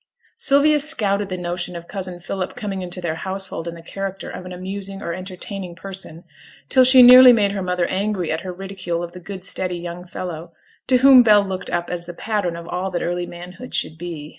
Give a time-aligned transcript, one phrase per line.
[0.37, 4.47] Sylvia scouted the notion of cousin Philip coming into their household in the character of
[4.47, 6.23] an amusing or entertaining person,
[6.69, 10.03] till she nearly made her mother angry at her ridicule of the good steady young
[10.03, 10.49] fellow,
[10.87, 14.29] to whom Bell looked up as the pattern of all that early manhood should be.